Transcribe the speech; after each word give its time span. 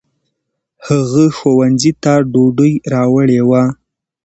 هغه 0.87 1.25
ښوونځي 1.37 1.91
ته 2.03 2.13
ډوډۍ 2.33 2.73
راوړې 2.93 3.41
وه. 3.49 3.63